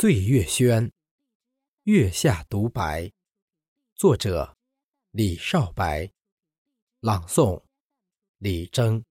[0.00, 0.92] 醉月轩，
[1.82, 3.10] 月下独白，
[3.96, 4.56] 作者
[5.10, 6.12] 李少白，
[7.00, 7.60] 朗诵
[8.38, 9.02] 李征。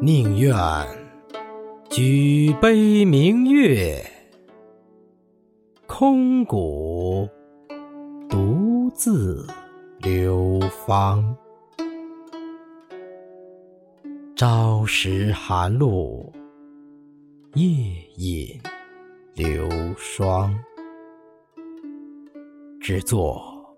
[0.00, 0.56] 宁愿
[1.90, 4.02] 举杯明月，
[5.86, 7.13] 空谷。
[8.94, 9.44] 自
[9.98, 11.36] 流芳，
[14.36, 16.32] 朝食寒露，
[17.54, 17.66] 夜
[18.16, 18.60] 饮
[19.34, 20.56] 流霜。
[22.80, 23.76] 只作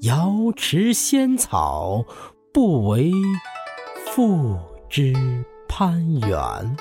[0.00, 2.02] 瑶池仙草，
[2.50, 3.12] 不为
[4.06, 4.58] 复
[4.88, 5.12] 之
[5.68, 6.76] 攀援。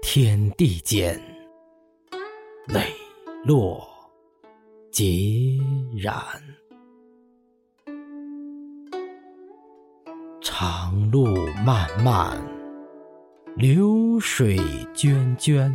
[0.00, 1.20] 天地间，
[2.68, 2.80] 磊
[3.44, 3.93] 落。
[4.94, 5.60] 孑
[6.00, 6.14] 然，
[10.40, 11.26] 长路
[11.66, 12.40] 漫漫，
[13.56, 14.56] 流水
[14.94, 15.74] 涓涓，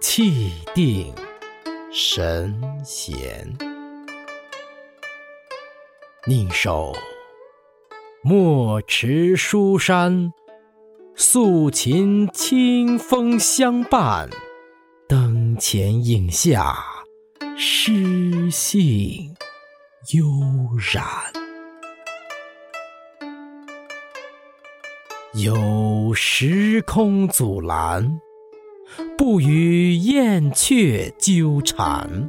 [0.00, 1.12] 气定
[1.92, 3.46] 神闲。
[6.26, 6.94] 宁守
[8.22, 10.32] 墨池书山，
[11.14, 14.30] 素琴清风相伴，
[15.06, 16.97] 灯前影下。
[17.56, 19.34] 诗兴
[20.12, 20.24] 悠
[20.92, 21.04] 然，
[25.34, 28.20] 有时空阻拦，
[29.16, 32.28] 不与燕雀纠缠。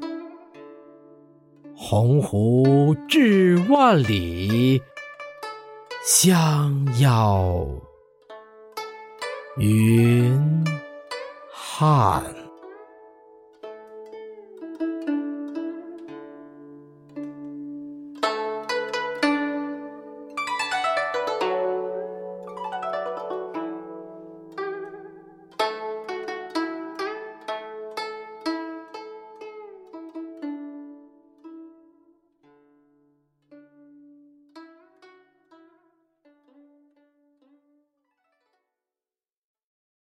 [1.76, 4.82] 鸿鹄志万里，
[6.06, 7.66] 相邀
[9.58, 10.66] 云
[11.52, 12.39] 汉。